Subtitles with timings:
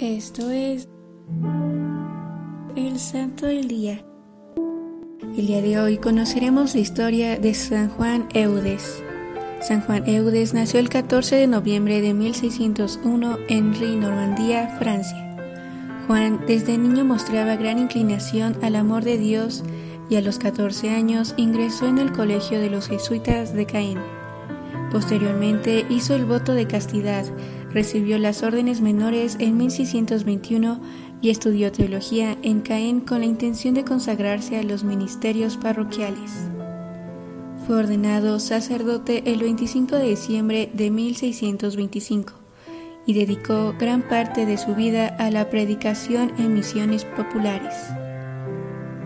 [0.00, 0.88] Esto es
[2.74, 4.02] el Santo del Día.
[5.36, 9.02] El día de hoy conoceremos la historia de San Juan Eudes.
[9.60, 15.36] San Juan Eudes nació el 14 de noviembre de 1601 en Rie, Normandía, Francia.
[16.06, 19.64] Juan desde niño mostraba gran inclinación al amor de Dios
[20.08, 24.19] y a los 14 años ingresó en el colegio de los jesuitas de Caen.
[24.90, 27.24] Posteriormente hizo el voto de castidad,
[27.72, 30.80] recibió las órdenes menores en 1621
[31.22, 36.32] y estudió teología en Caen con la intención de consagrarse a los ministerios parroquiales.
[37.66, 42.32] Fue ordenado sacerdote el 25 de diciembre de 1625
[43.06, 47.74] y dedicó gran parte de su vida a la predicación en misiones populares.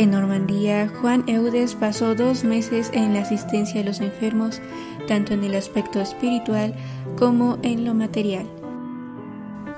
[0.00, 4.58] En Normandía, Juan Eudes pasó dos meses en la asistencia a los enfermos,
[5.06, 6.72] tanto en el aspecto espiritual
[7.18, 8.46] como en lo material.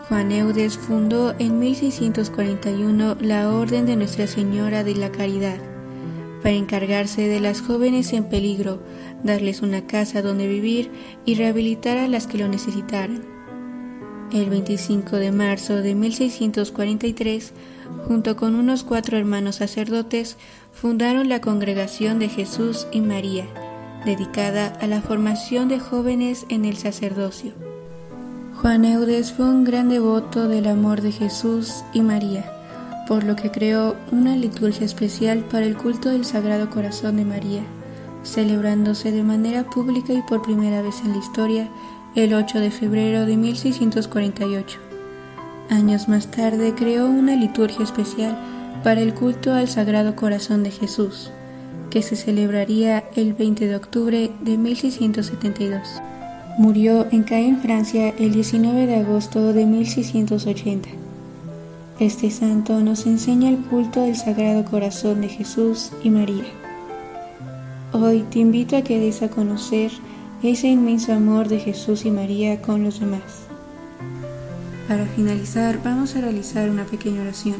[0.06, 5.58] Juan Eudes fundó en 1641 la Orden de Nuestra Señora de la Caridad,
[6.41, 8.80] para encargarse de las jóvenes en peligro,
[9.25, 10.92] darles una casa donde vivir
[11.25, 13.31] y rehabilitar a las que lo necesitaran.
[14.33, 17.52] El 25 de marzo de 1643,
[18.08, 20.38] junto con unos cuatro hermanos sacerdotes,
[20.72, 23.44] fundaron la Congregación de Jesús y María,
[24.06, 27.53] dedicada a la formación de jóvenes en el sacerdocio.
[28.55, 32.50] Juan Eudes fue un gran devoto del amor de Jesús y María,
[33.06, 37.64] por lo que creó una liturgia especial para el culto del Sagrado Corazón de María,
[38.22, 41.69] celebrándose de manera pública y por primera vez en la historia
[42.14, 44.78] el 8 de febrero de 1648.
[45.70, 48.36] Años más tarde creó una liturgia especial
[48.84, 51.30] para el culto al Sagrado Corazón de Jesús,
[51.91, 55.80] que se celebraría el 20 de octubre de 1672.
[56.58, 60.91] Murió en Caen, Francia, el 19 de agosto de 1680.
[61.98, 66.44] Este santo nos enseña el culto del Sagrado Corazón de Jesús y María.
[67.92, 69.91] Hoy te invito a que des a conocer
[70.50, 73.47] ese inmenso amor de Jesús y María con los demás.
[74.88, 77.56] Para finalizar, vamos a realizar una pequeña oración.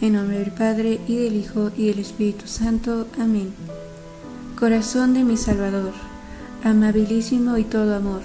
[0.00, 3.06] En nombre del Padre, y del Hijo, y del Espíritu Santo.
[3.18, 3.52] Amén.
[4.58, 5.92] Corazón de mi Salvador,
[6.64, 8.22] amabilísimo y todo amor,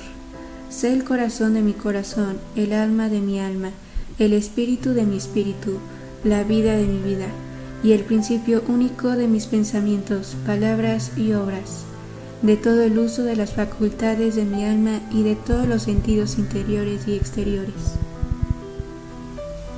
[0.69, 3.71] sé el corazón de mi corazón, el alma de mi alma,
[4.19, 5.79] el espíritu de mi espíritu,
[6.23, 7.27] la vida de mi vida,
[7.83, 11.85] y el principio único de mis pensamientos, palabras y obras
[12.41, 16.37] de todo el uso de las facultades de mi alma y de todos los sentidos
[16.37, 17.73] interiores y exteriores.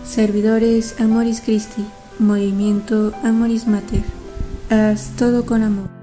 [0.05, 1.85] Servidores Amoris Christi,
[2.19, 4.03] Movimiento Amoris Mater,
[4.69, 5.96] haz todo con amor.